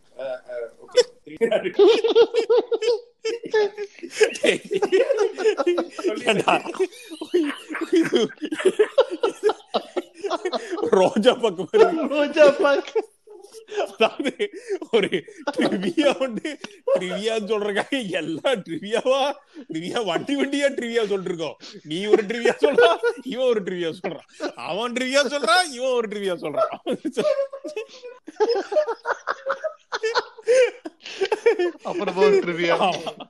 ரோஜா 11.27 11.35
பக்கம் 11.43 12.11
ரோஜா 12.11 12.45
பாக் 12.59 12.91
அதாவது 13.85 14.33
ஒரு 14.91 15.09
ட்ரிவியா 15.55 16.11
வந்து 16.21 16.49
ட்ரிவியான்னு 16.93 17.49
சொல்றக்காக 17.51 18.01
எல்லாம் 18.21 18.61
ட்ரிவியாவா 18.67 19.23
ட்ரிவியா 19.69 20.01
வண்டி 20.07 20.35
வண்டியா 20.37 20.69
ட்ரிவியா 20.77 21.05
சொல்லிருக்கோம் 21.13 21.57
நீ 21.85 21.99
ஒரு 22.07 22.25
ட்ரிவியா 22.29 22.55
சொல்றான் 22.63 23.01
இவன் 23.25 23.49
ஒரு 23.49 23.63
ட்ரிவியா 23.67 23.93
சொல்றான் 23.99 24.29
அவன் 24.67 24.95
ட்ரிவியா 24.99 25.25
சொல்றான் 25.35 25.65
இவன் 25.73 25.97
ஒரு 25.97 26.09
ட்ரிவியா 26.09 26.37
சொல்றான் 26.45 26.73
அப்புறம் 31.89 32.17
ஒரு 32.25 32.37
ட்ரிவியா 32.45 32.77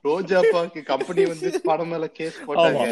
ரோஜா 0.07 0.39
பாக்கு 0.53 0.81
கம்பெனி 0.91 1.23
வந்து 1.31 1.49
படம் 1.69 1.91
மேல 1.93 2.05
கேஸ் 2.19 2.37
போட்டாங்க. 2.47 2.85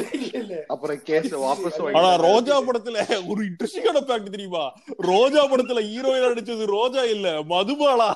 அப்புறம் 0.74 1.00
கேஸ் 1.10 1.32
வாபஸ் 1.46 1.80
ஆனா 2.00 2.12
ரோஜா 2.28 2.58
படத்துல 2.68 2.98
ஒரு 3.32 3.42
இன்ட்ரெஸ்டிங்கான 3.50 4.04
ஃபேக்ட் 4.10 4.34
தெரியுமா? 4.36 4.64
ரோஜா 5.12 5.44
படத்துல 5.54 5.84
ஹீரோயின் 5.92 6.28
நடிச்சது 6.30 6.66
ரோஜா 6.78 7.04
இல்ல 7.16 7.30
மதுபாலா. 7.54 8.10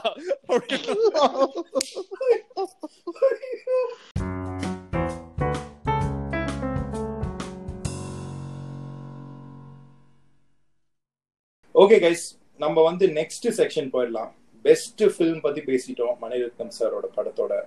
ஓகே 11.76 11.98
கைஸ் 12.04 12.26
நம்ம 12.64 12.82
வந்து 12.90 13.06
நெக்ஸ்ட் 13.20 13.48
செக்ஷன் 13.58 13.90
போயிடலாம். 13.94 14.32
பெஸ்ட் 14.70 15.04
ஃபிலிம் 15.04 15.42
பத்தி 15.42 15.62
பேசிட்டோம் 15.62 16.16
மணிரத்னம் 16.22 16.72
சாரோட 16.80 17.08
படத்தோட. 17.16 17.62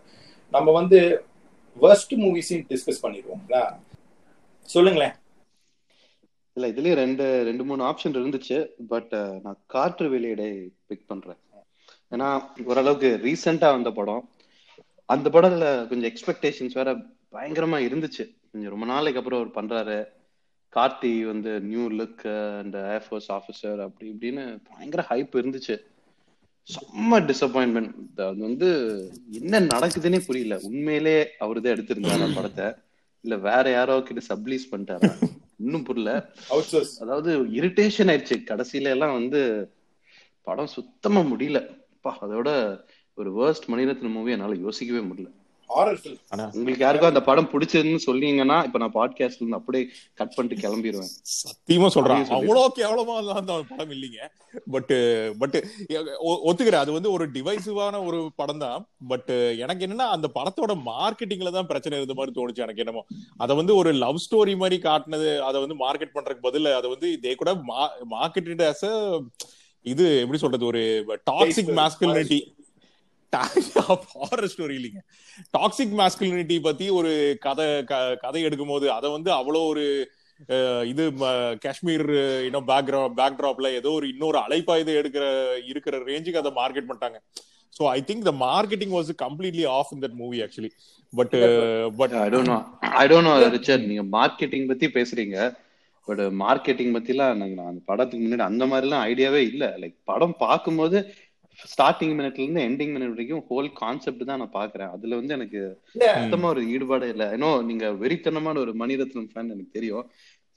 நம்ம 0.50 0.72
வந்து 0.72 1.24
worst 1.80 2.10
மூவிஸையும் 2.10 2.66
டிஸ்கஸ் 2.68 3.02
பண்ணிடுவோம்ங்களா 3.02 3.76
சொல்லுங்களேன். 4.62 5.12
இல்ல 6.52 6.68
இதுலயே 6.68 6.94
ரெண்டு 6.94 7.42
ரெண்டு 7.44 7.64
மூணு 7.64 7.84
ஆப்ஷன் 7.84 8.16
இருந்துச்சு 8.18 8.66
பட் 8.88 9.14
நான் 9.42 9.62
காற்று 9.66 10.10
வெளியீடை 10.10 10.68
பிக் 10.86 11.08
பண்றேன். 11.08 11.36
ஏன்னா 12.10 12.42
ஓரளவுக்கு 12.64 13.20
ரீசெண்டா 13.22 13.70
வந்த 13.70 13.90
படம். 13.90 14.30
அந்த 15.06 15.30
படத்துல 15.30 15.88
கொஞ்சம் 15.88 16.12
எக்ஸ்பெக்டேஷன்ஸ் 16.12 16.74
வேற 16.74 16.94
பயங்கரமா 17.32 17.78
இருந்துச்சு. 17.88 18.24
கொஞ்சம் 18.52 18.70
ரொம்ப 18.70 18.86
நாளைக்கு 18.86 19.20
அப்புறம் 19.20 19.40
அவர் 19.40 19.54
பண்றாரு. 19.56 20.20
கார்த்தி 20.74 21.26
வந்து 21.26 21.60
new 21.60 21.90
look 21.90 22.58
and 22.58 22.76
air force 22.76 23.28
officer 23.28 23.80
அப்படி 23.82 24.10
இப்படின்னு 24.10 24.58
பயங்கர 24.70 25.06
ஹைப் 25.10 25.36
இருந்துச்சு. 25.36 25.91
செம்ம 26.68 27.18
டிசப்பாயின்மெண்ட் 27.28 28.20
அது 28.26 28.40
வந்து 28.40 28.68
என்ன 29.30 29.60
நடக்குதுன்னே 29.60 30.20
புரியல. 30.26 30.58
உண்மையிலே 30.62 31.28
அவருதான் 31.40 31.74
எடுத்திருந்தாரா 31.74 32.34
படத்தை? 32.34 32.66
இல்ல 33.20 33.36
வேற 33.36 33.70
யாரோ 33.70 34.02
கிட்ட 34.02 34.34
சப்லீஸ் 34.34 34.64
பண்ணிட்டாரா? 34.70 35.10
இன்னும் 35.58 35.82
புரியல. 35.82 36.30
அதாவது 37.00 37.44
இரிட்டேஷன் 37.44 38.10
ஆயிடுச்சு. 38.12 38.36
கடைசியில 38.50 38.92
எல்லாம் 38.96 39.12
வந்து 39.12 39.72
படம் 40.42 40.66
சுத்தமா 40.66 41.20
முடியல. 41.20 41.58
அப்பா 41.94 42.28
அதோட 42.28 42.80
ஒரு 43.14 43.30
வேர்ஸ்ட் 43.38 43.70
மணிரத்ன 43.72 44.10
மூவி 44.10 44.30
என்னால 44.30 44.54
யோசிக்கவே 44.54 45.02
முடியல. 45.06 45.30
ஹாரர் 45.74 45.98
ஃபில்ம் 46.02 46.20
ஆனா. 46.34 46.44
உங்களுக்கு 46.54 46.84
யாருக்கும் 46.84 47.10
அந்த 47.10 47.22
படம் 47.28 47.48
பிடிச்சதுன்னு 47.52 48.00
சொன்னீங்கன்னா 48.06 48.56
இப்ப 48.66 48.78
நான் 48.82 48.94
பாட்காஸ்ட்ல 48.96 49.40
இருந்து 49.40 49.58
அப்படியே 49.58 49.84
கட் 50.20 50.34
பண்ணிட்டு 50.36 50.62
கிளம்பிடுவேன் 50.64 51.12
சத்தியமா 51.42 51.88
சொல்றான் 51.96 52.26
சொல்லு. 52.28 52.38
அவ்வளவு 52.38 52.72
கேவலமா 52.80 53.16
அந்த 53.40 53.56
படம் 53.70 53.92
இல்லைங்க. 53.96 54.20
பட் 54.74 54.92
பட் 55.40 55.56
ஒத்துக்கிறேன். 56.48 56.82
அது 56.84 56.92
வந்து 56.96 57.12
ஒரு 57.16 57.26
டிவைசிவான 57.36 58.00
ஒரு 58.08 58.20
படம் 58.40 58.62
தான். 58.64 58.80
பட் 59.12 59.30
எனக்கு 59.64 59.86
என்னன்னா 59.86 60.08
அந்த 60.16 60.30
படத்தோட 60.38 60.74
மார்க்கெட்டிங்ல 60.90 61.52
தான் 61.56 61.70
பிரச்சனை 61.70 61.98
இருந்த 61.98 62.16
மாதிரி 62.18 62.36
தோணுச்சு 62.38 62.64
எனக்கு 62.66 62.84
என்னமோ. 62.84 63.04
அதை 63.44 63.56
வந்து 63.60 63.74
ஒரு 63.80 63.92
லவ் 64.04 64.22
ஸ்டோரி 64.26 64.56
மாதிரி 64.62 64.78
காட்டினது 64.88 65.30
அதை 65.48 65.60
வந்து 65.64 65.78
மார்க்கெட் 65.84 66.14
பண்றதுக்கு 66.16 66.48
பதில் 66.48 66.70
அதை 66.78 66.90
வந்து 66.94 67.10
இதே 67.18 67.34
கூட 67.42 67.52
மார்க்கெட்டட் 68.14 68.64
ஆஸ் 68.70 68.88
இது 69.86 70.04
எப்படி 70.20 70.38
சொல்றது 70.40 70.64
ஒரு 70.66 70.82
டாக்ஸிக். 71.30 71.70
மாஸ்குலினிட்டி 71.78 72.40
ஹாரர் 73.34 74.50
ஸ்டோரி 74.54 74.74
இல்லைங்க. 74.78 75.02
டாக்ஸிக் 75.56 75.94
மாஸ்குலினிட்டி 76.00 76.56
பத்தி 76.66 76.86
ஒரு 76.98 77.12
கதை 77.46 77.68
கதை 78.24 78.42
எடுக்கும் 78.48 78.72
போது 78.74 78.86
அதை 78.96 79.10
வந்து 79.16 79.30
அவ்வளோ 79.38 79.62
ஒரு 79.72 79.84
இது 80.90 81.04
காஷ்மீர் 81.64 82.06
இன்னும் 82.46 82.68
பேக்ரவுண்ட் 82.70 83.16
பேக்ட்ராப்ல 83.20 83.70
ஏதோ 83.80 83.90
ஒரு 83.98 84.06
இன்னொரு 84.12 84.38
அலைப்பாயுதை 84.44 84.94
எடுக்கிற 85.00 85.24
இருக்கிற 85.72 85.98
ரேஞ்சுக்கு 86.10 86.42
அதை 86.42 86.52
மார்க்கெட் 86.60 86.88
பண்ணிட்டாங்க. 86.88 87.18
So 87.76 87.82
I 87.96 87.98
think 88.08 88.24
the 88.30 88.32
marketing 88.46 88.94
was 88.98 89.10
completely 89.24 89.66
off 89.76 89.92
in 89.96 90.02
that 90.04 90.16
movie 90.22 90.38
actually 90.46 90.72
but 91.12 91.36
but 92.00 92.14
I 92.24 92.28
don't 92.34 92.52
know 92.54 92.58
I 93.02 93.04
don't 93.12 93.28
know 93.30 93.34
Richard 93.58 93.86
நீங்க 93.90 94.04
மார்க்கெட்டிங் 94.18 94.66
பத்தி 94.72 94.88
பேசுறீங்க. 94.98 95.36
பட் 96.08 96.22
மார்க்கெட்டிங் 96.42 96.92
பத்திலாம் 96.94 97.36
நான் 97.40 97.70
அந்த 97.70 97.82
படத்துக்கு 97.90 98.22
முன்னாடி 98.24 98.44
அந்த 98.50 98.64
மாதிரிலாம் 98.70 99.04
ஐடியாவே 99.10 99.40
இல்ல. 99.50 99.64
லைக் 99.82 99.96
படம் 100.10 100.34
பார்க்கும்போது 100.44 100.98
ஸ்டார்டிங் 101.68 102.14
மினிட்ல 102.18 102.42
இருந்து 102.42 102.66
எண்டிங் 102.66 102.92
மினிட் 102.94 103.14
வரைக்கும் 103.14 103.42
ஹோல் 103.48 103.70
கான்செப்ட் 103.78 104.28
தான் 104.28 104.40
நான் 104.40 104.56
பாக்குறேன் 104.56 104.92
அதுல 104.94 105.18
வந்து 105.18 105.36
எனக்கு 105.36 105.60
சுத்தமா 106.16 106.46
ஒரு 106.52 106.62
ஈடுபாடே 106.72 107.08
இல்ல. 107.14 107.24
ஏன்னோ 107.36 107.50
நீங்க 107.68 107.86
வெறித்தனமான 108.00 108.58
ஒரு 108.58 108.74
மணிரத்னம் 108.80 109.30
ஃபேன் 109.32 109.52
எனக்கு 109.54 109.76
தெரியும். 109.78 110.06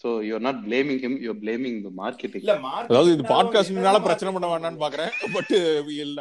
So 0.04 0.10
you're 0.26 0.46
not 0.46 0.60
blaming 0.66 1.02
him 1.04 1.18
you're 1.24 1.40
blaming 1.44 1.78
the 1.84 1.92
marketing 2.00 2.42
இல்ல 2.44 2.56
அதாவது 2.82 3.12
இது 3.14 3.24
பாட்காஸ்ட்னால 3.32 4.00
பிரச்சனை 4.08 4.32
பண்ண 4.36 4.48
வேண்டாம்னு 4.52 4.84
பாக்குறேன் 4.84 5.12
but 5.36 5.54
will 5.88 6.16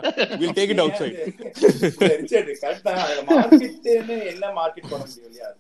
take 0.58 0.72
it 0.74 0.82
outside 1.00 1.18
Richard 2.14 2.50
correct 2.62 2.86
தான். 2.88 3.00
அதுல 3.04 3.24
மார்க்கெட்னு 3.30 4.16
என்ன 4.32 4.52
மார்க்கெட் 4.60 4.90
பண்ண 4.92 5.04
முடியும் 5.04 5.28
இல்லையா? 5.28 5.50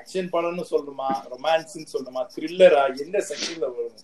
ஆக்ஷன் 0.00 0.30
படம்னு 0.34 0.64
சொல்றோமா 0.72 1.08
ரொமான்ஸ்னு 1.32 1.92
சொல்றோமா 1.94 2.22
த்ரில்லரா 2.34 2.82
எந்த 3.04 3.18
செக்ஷன்ல 3.30 3.66
வரும்? 3.72 3.96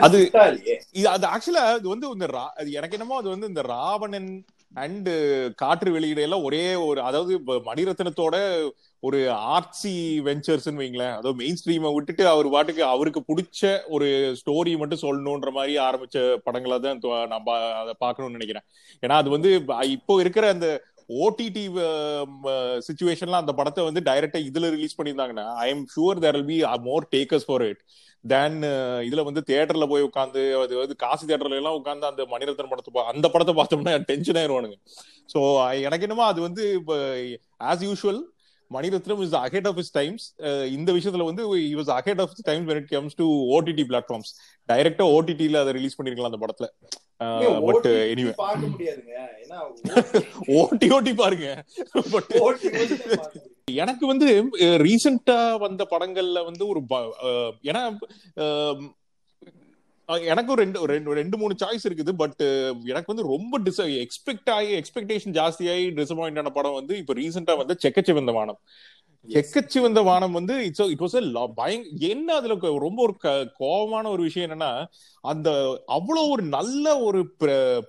அது 0.00 0.18
அது- 0.44 1.08
அது 1.08 1.26
ஆக்சுவலா 1.26 1.64
அது 1.72 1.88
வந்து 1.88 2.10
இந்த 2.12 2.26
ரா- 2.26 2.52
அது 2.54 2.72
எனக்கு 2.72 2.96
என்னமோ 2.96 3.16
அது 3.16 3.28
வந்து 3.28 3.46
இந்த 3.46 3.62
ராவணன் 3.62 4.30
அண்ட் 4.74 5.08
காற்று 5.54 5.98
வெளியிடையில 5.98 6.42
ஒரே 6.42 6.74
ஒரு 6.84 7.02
அதாவது 7.02 7.32
மணிரத்னத்தோட 7.66 8.36
ஒரு 9.02 9.30
ஆர்ட்சி 9.48 9.92
வெஞ்சர்ஸ் 10.20 10.68
வைங்களேன். 10.74 11.12
அதாவது 11.12 11.34
மெயின் 11.34 11.56
ஸ்ட்ரீமை 11.56 11.94
விட்டுட்டு 11.94 12.28
அவர் 12.28 12.48
பாட்டுக்கு 12.48 12.84
அவருக்கு 12.84 13.24
பிடிச்ச 13.28 13.62
ஒரு 13.86 14.08
ஸ்டோரி 14.40 14.78
மட்டும் 14.78 15.02
சொல்லணுன்ற 15.02 15.50
மாதிரி 15.50 15.78
ஆரம்பிச்ச 15.78 16.18
படங்களா 16.46 16.80
தான் 16.80 17.00
நம்ம 17.28 17.48
அதை 17.74 17.94
பார்க்கணும்னு 17.98 18.38
நினைக்கிறேன். 18.38 18.66
ஏன்னா 19.02 19.12
அது 19.14 19.30
வந்து 19.30 19.50
இப்போ 19.90 20.20
இருக்கிற 20.20 20.48
அந்த 20.48 20.68
ஓடிடி 21.08 21.64
சுச்சுவேஷன்ல 22.88 23.30
அந்த 23.30 23.52
படத்தை 23.52 23.84
வந்து 23.84 24.00
டைரக்டா 24.00 24.40
இதுல 24.50 24.70
ரிலீஸ் 24.70 25.00
பண்ணியிருந்தாங்கன்னா 25.00 25.54
I 25.54 25.70
am 25.70 25.86
sure 25.96 26.18
there 26.18 26.36
will 26.36 26.46
be 26.46 26.58
more 26.80 27.06
takers 27.16 27.46
for 27.46 27.62
it 27.62 27.82
then 28.24 28.58
இதுல 29.08 29.24
வந்து 29.24 29.40
தியேட்டர்ல 29.46 29.86
போய் 29.86 30.02
உட்காந்து 30.02 30.62
அது 30.62 30.76
வந்து 30.76 30.96
காசு 30.96 31.26
தியேட்டர்ல 31.26 31.54
எல்லாம் 31.54 31.78
உட்காந்து 31.80 32.02
அந்த 32.02 32.22
மணிரத்னம் 32.30 32.68
படத்தை 32.68 33.02
அந்த 33.02 33.28
படத்தை 33.28 33.54
பார்த்தோம்னா 33.54 34.02
டென்ஷன் 34.04 34.34
ஆயிருவானுங்க. 34.34 34.78
சோ 35.34 35.40
எனக்கு 35.80 36.02
என்னமோ 36.02 36.24
அது 36.24 36.40
வந்து 36.40 36.72
இப்போ 36.72 36.96
as 37.64 37.84
usual 37.88 38.20
Mani Ratnam 38.72 39.22
is 39.22 39.34
ahead 39.34 39.66
of 39.66 39.78
his 39.78 39.88
times 39.92 40.34
இந்த 40.70 40.92
விஷயத்துல 40.92 41.24
வந்து 41.24 41.44
ahead 41.94 42.18
of 42.18 42.30
his 42.30 42.42
times 42.50 42.66
when 42.68 42.78
it 42.82 42.94
comes 42.94 43.14
to 43.14 43.24
OTT 43.24 43.84
platforms 43.90 44.30
டைரக்டா 44.72 45.04
ஓடிடில 45.16 45.60
அதை 45.60 45.72
ரிலீஸ் 45.72 46.00
பண்ணிருக்கலாம் 46.00 46.30
அந்த 46.30 46.38
படத்துல. 46.46 46.66
பட் 47.64 47.86
OTT 47.86 47.86
எனிவே 47.86 48.32
பார்க்க 48.36 48.66
முடியாதுங்க. 48.66 49.12
ஏன்னா 49.42 49.58
ஓட்டி 50.60 50.90
ஓட்டி 50.90 51.14
பாருங்க. 51.14 51.64
பட். 52.12 52.32
எனக்கு 53.72 54.06
வந்து 54.06 54.44
ரீசெண்டா 54.86 55.58
வந்த 55.58 55.86
படங்கள்ல 55.90 56.44
வந்து 56.44 56.66
ஒரு 56.66 56.80
ஏன்னா 57.62 57.82
அஹ், 60.08 60.12
அஹ், 60.12 60.24
எனக்கு 60.24 60.52
ஒரு 60.52 60.62
ரெண்டு 60.62 60.86
ரெண்டு 60.86 61.12
ரெண்டு 61.12 61.36
மூணு 61.36 61.54
சாய்ஸ் 61.64 61.84
இருக்குது 61.84 62.12
பட் 62.12 62.40
எனக்கு 62.84 63.14
வந்து 63.14 63.28
ரொம்ப 63.28 63.60
டிஸ் 63.60 64.06
எக்ஸ்பெக்ட் 64.06 64.50
ஆகி 64.50 64.74
எக்ஸ்பெக்டேஷன் 64.74 65.34
ஜாஸ்தியாகி 65.34 65.86
டிசப்பாயிண்ட் 65.94 66.38
ஆன 66.38 66.50
படம் 66.50 66.72
வந்து 66.72 66.96
இப்ப 66.96 67.14
ரீசெண்டா 67.14 67.56
வந்து 67.56 67.76
செக்கச்சிவந்த 67.82 68.32
வானம். 68.32 68.60
செக்கச்சிவந்த 69.28 70.04
வானம் 70.04 70.32
வந்து 70.32 70.64
இட்ஸ் 70.64 70.80
இட் 70.86 71.00
வாஸ் 71.00 71.16
பயங் 71.56 71.98
என்ன 72.08 72.34
அதுல 72.34 72.54
ரொம்ப 72.78 73.02
ஒரு 73.02 73.16
க- 73.16 73.30
கோவமான 73.60 74.08
ஒரு 74.08 74.22
விஷயம் 74.22 74.50
என்னன்னா 74.50 74.70
அந்த 75.24 75.48
அவ்வளவு 75.86 76.28
ஒரு 76.28 76.42
நல்ல 76.50 77.00
ஒரு 77.00 77.20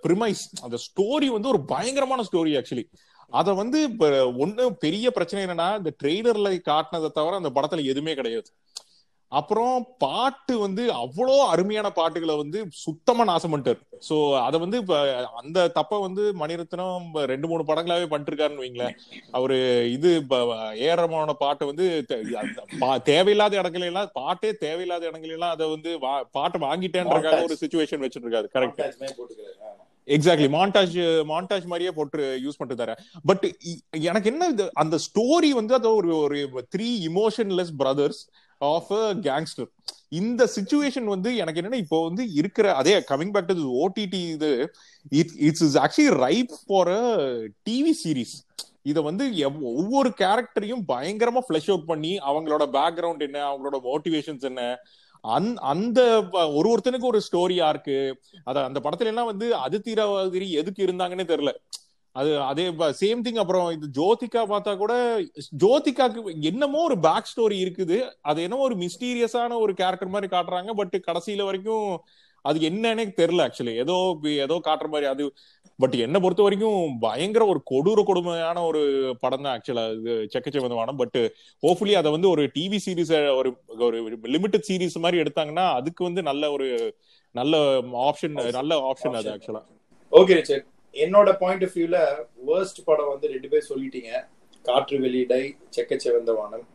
பிரிமைஸ் 0.04 0.44
அந்த 0.62 0.78
ஸ்டோரி 0.86 1.26
வந்து 1.28 1.48
ஒரு 1.48 1.66
பயங்கரமான 1.66 2.24
ஸ்டோரி 2.24 2.54
ஆக்சுவலி 2.56 2.86
அத 3.34 3.54
வந்து 3.54 3.84
இப்ப 3.84 4.08
ஒண்ணு 4.38 4.70
பெரிய 4.80 5.12
பிரச்சனை 5.12 5.46
என்னன்னா 5.46 5.78
இந்த 5.78 5.96
ட்ரெய்லர்ல 6.04 6.62
காட்டினதை 6.66 7.12
தவிர 7.12 7.36
அந்த 7.36 7.50
படத்துல 7.50 7.84
எதுவுமே 7.86 8.14
கிடையாது. 8.14 8.50
அப்புறம் 9.40 9.76
பாட்டு 10.04 10.54
வந்து 10.64 10.84
அவ்வளோ 11.02 11.36
அருமையான 11.54 11.88
பாட்டுகளை 12.00 12.36
வந்து 12.42 12.60
சுத்தமா 12.84 13.24
நாசம் 13.30 13.52
பண்ணிட்டாரு. 13.54 13.80
சோ 14.08 14.16
அத 14.46 14.58
வந்து 14.64 14.78
இப்ப 14.84 14.98
அந்த 15.42 15.68
தப்ப 15.78 16.00
வந்து 16.06 16.24
மணிரத்னம் 16.42 17.08
ரெண்டு 17.32 17.50
மூணு 17.52 17.64
படங்களாவே 17.70 18.08
பண்ணிருக்காருன்னு 18.14 18.64
வைங்களேன். 18.64 18.98
அவரு 19.38 19.58
இது 19.96 20.12
ஏறமான 20.90 21.36
பாட்டை 21.44 21.66
வந்து 21.72 21.88
தேவையில்லாத 23.12 23.56
இடத்துல 23.62 23.90
எல்லாம் 23.92 24.14
பாட்டே 24.22 24.52
தேவையில்லாத 24.66 25.10
இடங்கள 25.12 25.36
எல்லாம் 25.38 25.56
அதை 25.56 25.68
வந்து 25.76 25.92
பாட்டை 26.38 26.60
வாங்கிட்டேன்றக்காக 26.68 27.42
ஒரு 27.50 27.58
சுச்சுவேஷன் 27.64 28.04
வச்சிட்டு 28.06 28.28
இருக்காரு 28.28 28.50
கரெக்ட். 28.56 28.82
எக்ஸாக்ட்லி 30.16 30.48
மாண்டாஜ் 30.56 30.96
மாண்டாஜ் 31.30 31.70
மாதிரியே 31.70 31.92
போட்டு 32.00 32.26
யூஸ் 32.46 32.58
பண்ணிட்டு 32.58 32.82
தரேன் 32.82 33.00
பட் 33.30 33.46
எனக்கு 34.10 34.30
என்ன 34.32 34.50
அந்த 34.84 34.96
ஸ்டோரி 35.06 35.50
வந்து 35.60 35.74
அது 35.78 35.90
ஒரு 36.00 36.12
ஒரு 36.24 36.42
three 36.74 36.90
emotionless 37.10 37.72
brothers 37.82 38.20
of 38.62 38.92
a 38.94 39.14
gangster 39.24 39.70
இந்த 40.10 40.44
சுச்சுவேஷன் 40.56 41.04
வந்து 41.06 41.36
எனக்கு 41.36 41.62
என்னன்னா 41.62 41.74
இப்போ 41.76 42.04
வந்து 42.04 42.32
இருக்கிற 42.32 42.76
அதே 42.76 43.00
கமிங் 43.10 43.32
பேக் 43.32 43.48
டு 43.52 43.66
ஓடிடி 43.78 44.22
இது 44.30 44.50
it's 45.42 45.64
is 45.64 45.78
actually 45.78 46.10
ripe 46.22 46.54
for 46.62 46.92
a 46.92 47.04
TV 47.70 47.94
series 48.04 48.36
இத 48.84 49.02
வந்து 49.02 49.26
எவ்- 49.46 49.64
ஒவ்வொரு 49.74 50.10
கேரக்டரையும் 50.18 50.84
பயங்கரமா 50.88 51.42
ஃபிளஷ் 51.48 51.70
அவுட் 51.70 51.86
பண்ணி 51.86 52.20
அவங்களோட 52.26 52.64
பேக்ரவுண்ட் 52.72 53.20
என்ன 53.20 53.40
அவங்களோட 53.46 53.80
மோட்டிவேஷன்ஸ் 53.86 54.42
என்ன 54.42 54.62
அந்- 55.24 55.60
அந்த 55.66 56.00
ஒரு 56.54 56.70
ஒருத்தனுக்கு 56.72 57.06
ஒரு 57.06 57.22
ஸ்டோரியா 57.28 57.70
இருக்கு. 57.70 57.96
அத 58.44 58.64
அந்த 58.64 58.80
படத்துல 58.80 59.06
எல்லாம் 59.06 59.26
வந்து 59.26 59.56
அது 59.58 59.82
தீராதிரி 59.82 60.52
எதுக்கு 60.52 60.86
இருந்தாங்கன்னே 60.86 61.26
தெரியல. 61.26 61.54
அது 62.16 62.30
அதே 62.50 62.66
சேம் 63.02 63.24
திங் 63.26 63.40
அப்புறம் 63.42 63.66
இது 63.76 63.88
ஜோதிகா 63.98 64.42
பார்த்தா 64.52 64.74
கூட 64.84 64.94
ஜோதிகாக்கு 65.64 66.20
என்னமோ 66.50 66.82
ஒரு 66.90 66.98
பேக் 67.08 67.32
ஸ்டோரி 67.32 67.58
இருக்குது. 67.64 67.98
அது 68.30 68.40
என்னமோ 68.48 68.66
ஒரு 68.70 68.76
மிஸ்டீரியஸான 68.84 69.58
ஒரு 69.64 69.74
கேரக்டர் 69.82 70.14
மாதிரி 70.14 70.30
காட்டுறாங்க. 70.36 70.72
பட் 70.82 70.96
கடைசியில 71.08 71.48
வரைக்கும் 71.50 71.90
அது 72.46 72.58
என்னன்னே 72.70 73.04
தெரியல 73.20 73.46
ஆக்சுவலி 73.46 73.74
ஏதோ 73.84 73.96
ஏதோ 74.46 74.56
காட்டுற 74.68 74.88
மாதிரி 74.88 75.08
அது 75.12 75.24
பட் 75.80 75.96
என்ன 76.06 76.18
பொறுத்த 76.24 76.42
வரைக்கும் 76.44 76.82
பயங்கர 77.06 77.44
ஒரு 77.54 77.60
கொடூர 77.72 78.00
கொடுமையான 78.10 78.58
ஒரு 78.68 78.82
படம் 79.24 79.44
தான் 79.46 79.54
ஆக்சுவலா 79.56 79.86
இது 79.96 80.14
செக்கச்சவந்தமானம் 80.34 81.00
பட் 81.02 81.18
ஹோப்ஃபுல்லி 81.64 81.96
அதை 82.02 82.12
வந்து 82.16 82.30
ஒரு 82.34 82.44
டிவி 82.56 82.80
சீரிஸ் 82.86 83.14
ஒரு 83.40 83.52
ஒரு 83.88 83.98
லிமிட்டட் 84.36 84.68
சீரிஸ் 84.70 84.98
மாதிரி 85.06 85.22
எடுத்தாங்கன்னா 85.24 85.66
அதுக்கு 85.80 86.04
வந்து 86.04 86.24
நல்ல 86.30 86.52
ஒரு 86.52 86.68
நல்ல 87.36 87.58
ஆப்ஷன் 88.08 88.38
நல்ல 88.60 88.78
ஆப்ஷன் 88.92 89.20
அது 89.22 89.32
ஆக்சுவலா 89.36 89.64
ஓகே 90.12 90.36
ரிச்சர்ட் 90.40 90.66
என்னோட 91.04 91.30
பாயிண்ட் 91.40 91.64
ஆஃப் 91.68 91.76
வியூல 91.78 91.98
வேர்ஸ்ட் 92.48 92.86
படம் 92.86 93.12
வந்து 93.14 93.28
ரெண்டு 93.34 93.48
பேர் 93.52 93.70
சொல்லிட்டீங்க. 93.70 94.12
காற்று 94.64 94.98
வெளியிடை 95.06 95.42
செக்கச்செவந்த 95.76 96.34
வானம். 96.36 96.68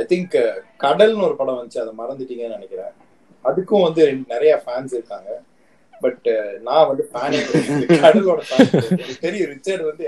ஐ 0.00 0.02
திங்க் 0.10 0.36
கடல்னு 0.84 1.26
ஒரு 1.28 1.36
படம் 1.36 1.58
வந்துச்சு 1.60 1.80
அதை 1.84 1.92
மறந்துட்டீங்கன்னு 2.00 2.56
நினைக்கிறேன். 2.56 2.92
அதுக்கும் 3.44 3.86
வந்து 3.86 4.04
நிறைய 4.28 4.52
ஃபேன்ஸ் 4.66 4.94
இருக்காங்க. 4.98 5.30
பட் 6.00 6.28
நான் 6.68 6.88
வந்து 6.90 7.04
ஃபேனே 7.12 7.40
கடலோட 8.04 8.42
fan 8.50 9.18
தெரியும் 9.24 9.50
ரிச்சர்ட் 9.50 9.88
வந்து 9.90 10.06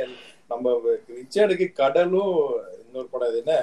நம்ம 0.53 0.73
ரிச்சர்டுக்கு 1.19 1.67
கடலும் 1.73 2.37
இன்னொரு 2.85 3.09
படம் 3.13 3.29
அது 3.29 3.39
என்ன? 3.45 3.57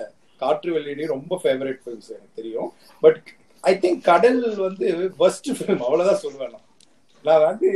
காற்று 0.43 0.69
வெளியிடையும் 0.73 1.13
ரொம்ப 1.15 1.39
ஃபேவரட் 1.43 1.81
ஃபிலிம்ஸ் 1.83 2.11
எனக்கு 2.15 2.37
தெரியும். 2.39 2.69
பட் 3.01 3.27
ஐ 3.61 3.73
திங்க் 3.81 4.01
கடல் 4.11 4.41
வந்து 4.65 4.87
ஃபர்ஸ்ட் 5.17 5.49
ஃபிலிம் 5.57 5.83
அவ்வளவுதான் 5.87 6.21
சொல்லுவேன் 6.23 6.53
நான். 6.55 6.67
நான் 7.27 7.45
வந்து 7.49 7.69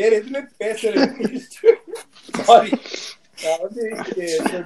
வேற 0.00 0.12
எதுவுமே 0.20 0.42
பேச 0.62 0.92
சாரி 2.48 2.72
நான் 3.44 3.62
வந்து 3.64 3.82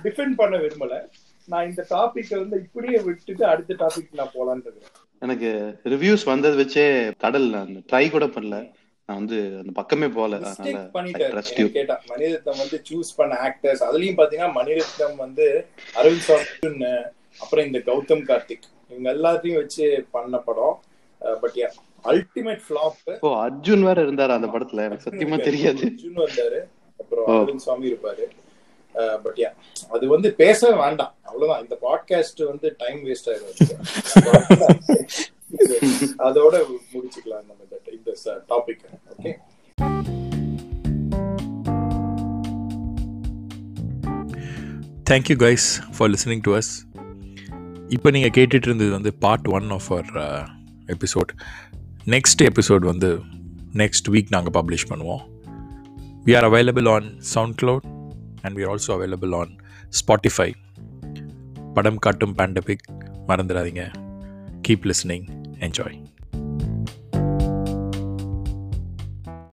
டிஃபெண்ட் 0.06 0.36
பண்ண 0.40 0.54
விரும்பல. 0.62 0.94
நான் 1.48 1.68
இந்த 1.70 1.82
டாபிக் 1.90 2.32
வந்து 2.42 2.56
இப்படியே 2.66 2.98
விட்டுட்டு 3.08 3.44
அடுத்த 3.52 3.76
டாபிக் 3.82 4.18
நான் 4.20 4.32
இருக்கேன். 4.70 5.02
எனக்கு 5.24 5.50
ரிவ்யூஸ் 5.92 6.24
வந்தது 6.30 6.56
வச்சே 6.62 6.86
கடல் 7.24 7.48
அந்த 7.64 7.80
ட்ரை 7.90 8.04
கூட 8.14 8.26
பண்ணல. 8.36 8.58
நான் 9.08 9.18
வந்து 9.20 9.38
அந்த 9.60 9.72
பக்கமே 9.78 10.06
யூ 11.60 11.64
எனக்கு 11.64 11.64
கேட்டா 11.76 11.96
மணிரத்னம் 12.12 12.60
வந்து 12.62 12.78
சூஸ் 12.90 13.10
பண்ண 13.16 13.34
ஆக்டர்ஸ் 13.48 13.82
அதுலயும் 13.88 14.18
பாத்தீங்கன்னா 14.20 14.52
மணிரத்னம் 14.60 15.18
வந்து 15.24 15.46
அரவிந்த் 15.98 16.26
சாமி 16.28 16.90
அப்புறம் 17.42 17.66
இந்த 17.68 17.80
கௌதம் 17.90 18.26
கார்த்திக். 18.30 18.66
இவங்க 18.92 19.08
எல்லாத்தையும் 19.16 19.60
வச்சு 19.60 19.86
பண்ண 20.10 20.38
படம். 20.48 20.76
But 21.42 21.58
ultimate 22.04 22.60
flop 22.68 23.18
oh 23.20 23.46
Arjun 23.46 23.80
வேற 23.80 24.02
இருந்தாரு 24.02 24.28
அந்த 24.28 24.46
படத்துல 24.46 24.76
எனக்கு 24.76 25.10
சத்தியமா 25.10 25.42
தெரியாது. 25.42 25.90
ஜுன் 25.90 26.16
வந்தாரு. 26.16 26.60
அப்புறம். 27.00 27.26
அரவிந்த் 27.26 27.60
சாமி 27.60 27.92
இருப்பாரு. 27.92 28.24
பட் 29.22 29.36
யா 29.36 29.52
அது 29.90 30.08
வந்து 30.08 30.32
பேசவே 30.32 30.76
வேண்டாம். 30.76 31.14
அவ்வளவுதான். 31.22 31.62
இந்த 31.62 31.78
பாட்காஸ்ட் 31.82 32.46
வந்து 32.46 32.74
டைம் 32.78 33.04
வேஸ்ட் 33.04 33.26
ஆயிடும் 33.26 33.72
அதோட 36.18 36.62
முடிச்சுக்கலாம் 36.92 37.44
நம்ம 37.46 37.54
இந்த- 37.62 37.82
topic 38.48 38.84
okay 39.18 39.32
thank you 45.10 45.34
guys 45.38 45.82
for 45.98 46.10
listening 46.10 46.38
to 46.42 46.54
us 46.54 47.00
இப்போ 47.88 48.10
நீங்கள் 48.10 48.30
கேட்டுட்டு 48.30 48.64
இருந்தது 48.64 48.90
வந்து 48.90 49.14
part 49.14 49.48
one 49.48 49.70
of 49.70 49.92
our 49.92 50.10
episode 50.86 51.38
next 52.06 52.42
episode 52.42 52.78
வந்து 52.78 53.20
நெக்ஸ்ட் 53.72 54.08
வீக் 54.08 54.26
நாங்கள் 54.28 54.62
பப்ளிஷ் 54.62 54.90
பண்ணுவோம். 54.90 55.22
We 56.24 56.36
are 56.36 56.52
available 56.52 56.88
on 56.88 57.20
SoundCloud 57.62 58.16
and 58.42 58.56
we 58.56 58.68
are 58.68 58.76
also 58.76 58.90
available 58.90 59.34
on 59.34 59.56
Spotify 59.88 60.54
படம் 61.74 61.98
காட்டும் 61.98 62.34
பேண்டபிக் 62.36 62.84
மறந்துடாதீங்க. 63.28 63.92
Keep 64.68 64.90
listening 64.90 65.26
enjoy 65.58 66.04